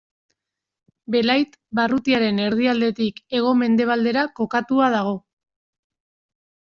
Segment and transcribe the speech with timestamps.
[1.15, 1.51] Belait
[1.81, 5.17] barrutiaren erdialdetik hego-mendebaldera kokatua dago.